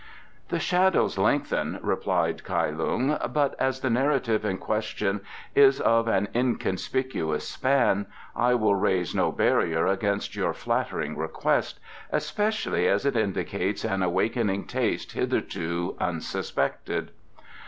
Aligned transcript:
"The 0.49 0.57
shadows 0.57 1.19
lengthen," 1.19 1.77
replied 1.83 2.43
Kai 2.43 2.71
Lung, 2.71 3.19
"but 3.31 3.53
as 3.59 3.81
the 3.81 3.89
narrative 3.91 4.43
in 4.43 4.57
question 4.57 5.21
is 5.53 5.79
of 5.79 6.07
an 6.07 6.27
inconspicuous 6.33 7.47
span 7.47 8.07
I 8.35 8.55
will 8.55 8.73
raise 8.73 9.13
no 9.13 9.31
barrier 9.31 9.85
against 9.85 10.35
your 10.35 10.53
flattering 10.55 11.15
request, 11.17 11.79
especially 12.11 12.87
as 12.87 13.05
it 13.05 13.15
indicates 13.15 13.85
an 13.85 14.01
awakening 14.01 14.65
taste 14.65 15.11
hitherto 15.11 15.95
unsuspected." 15.99 17.11